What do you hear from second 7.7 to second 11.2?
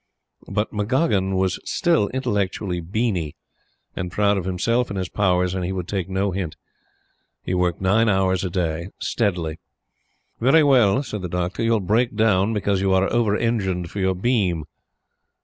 nine hours a day steadily. "Very well,"